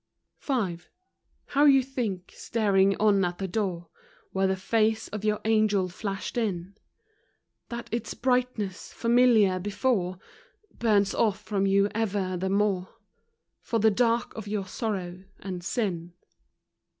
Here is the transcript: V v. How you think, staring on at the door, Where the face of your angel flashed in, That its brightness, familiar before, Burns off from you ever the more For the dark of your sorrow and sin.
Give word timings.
V 0.39 0.51
v. 0.75 0.83
How 1.49 1.65
you 1.65 1.83
think, 1.83 2.31
staring 2.35 2.97
on 2.99 3.23
at 3.23 3.37
the 3.37 3.47
door, 3.47 3.89
Where 4.31 4.47
the 4.47 4.55
face 4.55 5.07
of 5.09 5.23
your 5.23 5.39
angel 5.45 5.89
flashed 5.89 6.39
in, 6.39 6.75
That 7.69 7.87
its 7.93 8.15
brightness, 8.15 8.91
familiar 8.93 9.59
before, 9.59 10.17
Burns 10.73 11.13
off 11.13 11.39
from 11.39 11.67
you 11.67 11.87
ever 11.93 12.35
the 12.35 12.49
more 12.49 12.95
For 13.61 13.77
the 13.77 13.91
dark 13.91 14.33
of 14.35 14.47
your 14.47 14.65
sorrow 14.65 15.23
and 15.37 15.63
sin. 15.63 16.13